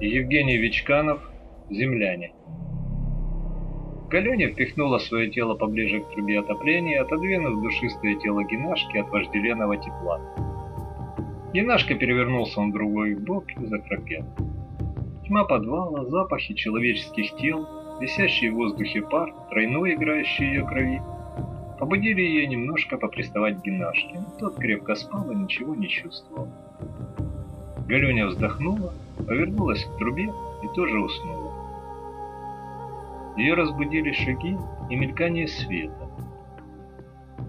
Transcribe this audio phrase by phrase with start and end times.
[0.00, 1.20] и Евгений Вичканов
[1.70, 2.32] «Земляне».
[4.10, 10.20] Галеня впихнула свое тело поближе к трубе отопления, отодвинув душистое тело Генашки от вожделенного тепла.
[11.52, 14.24] Генашка перевернулся на другой бок и захрапел.
[15.26, 17.66] Тьма подвала, запахи человеческих тел,
[18.00, 21.00] висящий в воздухе пар, тройной играющий ее крови,
[21.80, 26.48] побудили ее немножко поприставать к Генашке, но тот крепко спал и ничего не чувствовал.
[27.88, 28.92] Галеня вздохнула,
[29.26, 31.52] повернулась к трубе и тоже уснула.
[33.36, 34.56] Ее разбудили шаги
[34.88, 36.08] и мелькание света.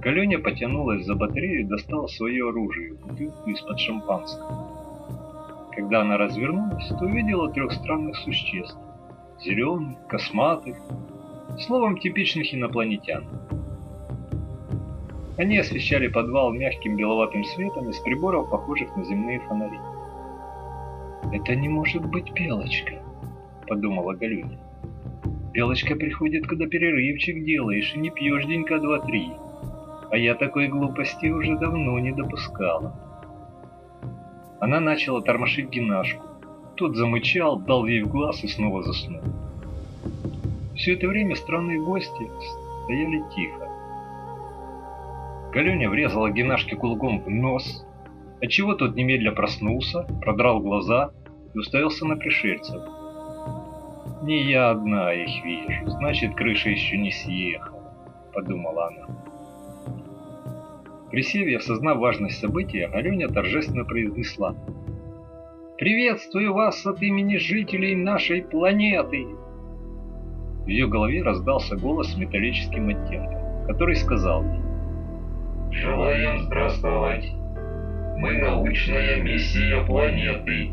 [0.01, 4.67] Галеня потянулась за батарею и достала свое оружие, бутылку из-под шампанского.
[5.75, 8.77] Когда она развернулась, то увидела трех странных существ.
[9.39, 10.77] Зеленых, косматых,
[11.59, 13.23] словом, типичных инопланетян.
[15.37, 19.77] Они освещали подвал мягким беловатым светом из приборов, похожих на земные фонари.
[21.31, 22.93] «Это не может быть Белочка»,—
[23.67, 24.57] подумала Галюня.
[25.57, 29.31] Белочка приходит, когда перерывчик делаешь, и не пьешь денька два-три.
[30.11, 32.93] А я такой глупости уже давно не допускала.
[34.59, 36.23] Она начала тормошить Генашку.
[36.75, 39.21] Тот замычал, дал ей в глаз и снова заснул.
[40.75, 42.29] Все это время странные гости
[42.85, 43.67] стояли тихо.
[45.51, 47.83] Галеня врезала Генашке кулаком в нос,
[48.41, 51.11] отчего тот немедля проснулся, продрал глаза
[51.53, 52.81] и уставился на пришельцев.
[54.23, 57.93] Не я одна их вижу, значит, крыша еще не съехала,
[58.33, 59.07] подумала она.
[61.11, 64.55] Присев осознав важность события, Аленя торжественно произнесла.
[65.77, 69.25] «Приветствую вас от имени жителей нашей планеты!»
[70.63, 74.61] В ее голове раздался голос с металлическим оттенком, который сказал ей.
[75.71, 77.31] «Желаем здравствовать!
[78.17, 80.71] Мы научная миссия планеты!»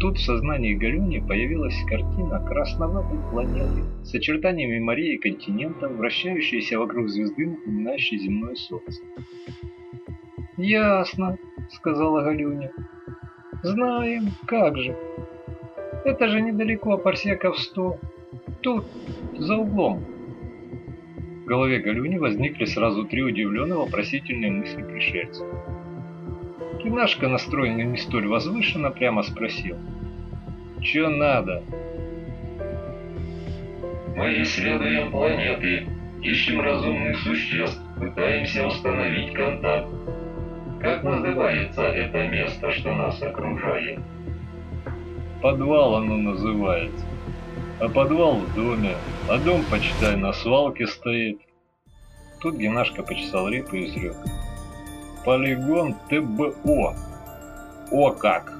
[0.00, 7.08] Тут в сознании Галюни появилась картина красноватой планеты с очертаниями морей и континентов, вращающейся вокруг
[7.08, 9.02] звезды, напоминающей земное солнце.
[10.56, 11.36] «Ясно»,—
[11.70, 12.72] сказала Галюня.
[13.64, 14.96] «Знаем, как же.
[16.04, 17.98] Это же недалеко, парсеков сто.
[18.60, 18.84] Тут,
[19.36, 20.04] за углом».
[21.42, 25.44] В голове Галюни возникли сразу три удивленные вопросительные мысли пришельца.
[26.82, 29.76] Кинашка, настроенный не столь возвышенно, прямо спросил.
[30.80, 31.62] «Чё надо?»
[34.16, 35.88] «Мы исследуем планеты,
[36.22, 39.88] ищем разумных существ, пытаемся установить контакт.
[40.80, 43.98] Как называется это место, что нас окружает?»
[45.42, 47.04] «Подвал оно называется.
[47.80, 48.94] А подвал в доме,
[49.28, 51.40] а дом, почитай, на свалке стоит».
[52.40, 54.16] Тут Геннашка почесал репу и изрек.
[55.28, 56.96] Полигон ТБО.
[57.90, 58.50] О как!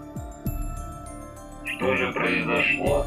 [1.65, 3.07] Что же произошло?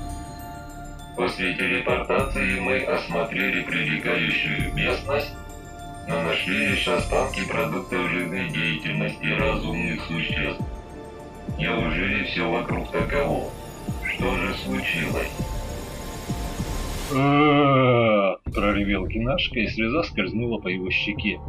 [1.16, 5.36] После телепортации мы осмотрели прилегающую местность,
[6.08, 10.64] но нашли лишь останки продуктов жизнедеятельности разумных существ.
[11.60, 13.52] Неужели все вокруг таково?
[14.12, 15.32] Что же случилось?
[18.56, 21.40] проревел Кинашка, и слеза скользнула по его щеке.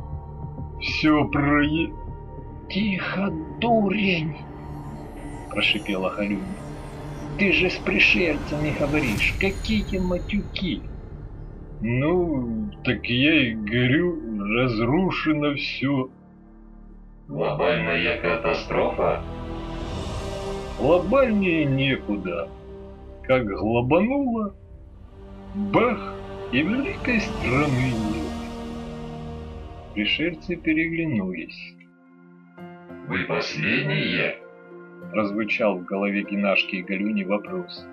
[0.79, 2.02] Все прое...
[2.73, 4.35] Тихо, дурень!
[5.51, 6.43] Прошипела Халюня.
[7.39, 10.81] Ты же с пришельцами говоришь, какие матюки!
[11.83, 14.19] Ну, так я и говорю,
[14.55, 16.09] разрушено все.
[17.29, 19.23] Глобальная катастрофа?
[20.79, 22.49] Глобальнее некуда.
[23.25, 24.55] Как глобануло,
[25.55, 26.15] бах,
[26.53, 28.33] и великой страны нет.
[29.93, 31.75] Пришельцы переглянулись.
[33.13, 34.39] «Вы последние?»
[35.11, 37.87] Прозвучал в голове Генашки и Галюни вопрос.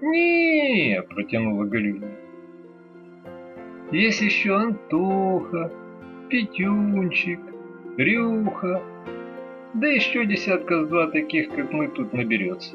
[0.00, 2.10] не протянула Галюня.
[3.92, 5.70] «Есть еще Антоха,
[6.28, 7.38] Петюнчик,
[7.96, 8.82] Рюха,
[9.74, 12.74] да еще десятка с два таких, как мы тут наберется».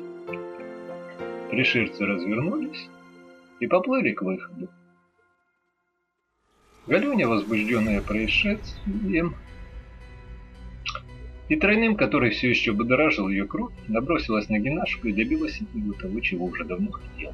[1.51, 2.89] Пришельцы развернулись
[3.59, 4.69] и поплыли к выходу.
[6.87, 9.35] Галюня, возбужденная происшествием,
[11.49, 15.93] и тройным, который все еще будоражил ее кровь, набросилась на Генашку и добилась от него
[15.93, 17.33] того, чего уже давно хотела.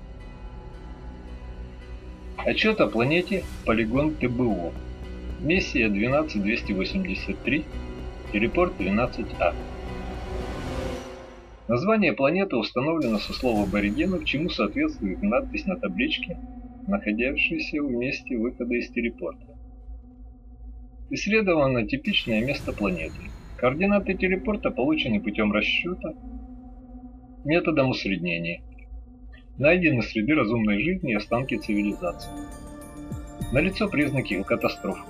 [2.38, 4.74] Отчет о планете Полигон ТБО.
[5.40, 7.66] Миссия 12283,
[8.32, 9.54] телепорт 12А.
[11.68, 16.38] Название планеты установлено со слова аборигенов, чему соответствует надпись на табличке
[16.88, 19.46] находившийся в месте выхода из телепорта.
[21.10, 23.16] Исследовано типичное место планеты.
[23.64, 26.12] Координаты телепорта получены путем расчета
[27.46, 28.62] методом усреднения.
[29.58, 32.30] Найдены следы разумной жизни и останки цивилизации.
[33.54, 35.10] Налицо признаки катастрофы.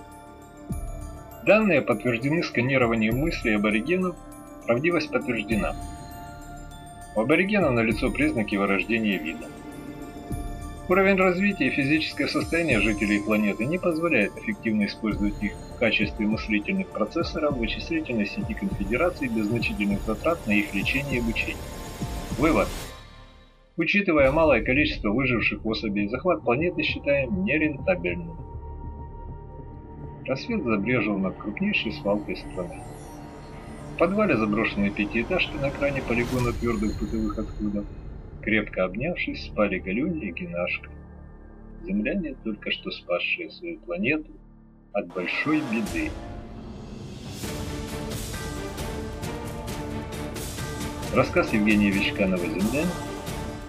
[1.47, 4.15] Данные подтверждены сканированием мыслей аборигенов,
[4.67, 5.75] правдивость подтверждена.
[7.15, 9.47] У аборигенов налицо признаки вырождения вида.
[10.89, 16.87] Уровень развития и физическое состояние жителей планеты не позволяет эффективно использовать их в качестве мыслительных
[16.87, 21.55] процессоров вычислительной сети конфедерации без значительных затрат на их лечение и обучение.
[22.37, 22.67] Вывод.
[23.77, 28.37] Учитывая малое количество выживших особей, захват планеты считаем нерентабельным.
[30.25, 32.83] Рассвет забрежил над крупнейшей свалкой страны.
[33.95, 37.85] В подвале заброшенной пятиэтажки на экране полигона твердых бытовых отходов
[38.43, 40.89] Крепко обнявшись, спали Галюня и Генашка.
[41.85, 44.31] Земляне, только что спасшие свою планету
[44.91, 46.11] от большой беды.
[51.13, 52.85] Рассказ Евгения Вичканова «Земляне»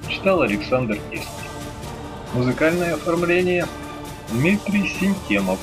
[0.09, 1.29] читал Александр Кистин.
[2.35, 3.67] Музыкальное оформление
[4.33, 5.61] Дмитрий Синтемов.